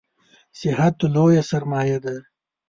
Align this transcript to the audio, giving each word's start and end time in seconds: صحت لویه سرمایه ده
صحت 0.59 0.95
لویه 1.13 1.43
سرمایه 1.49 1.97
ده 2.03 2.15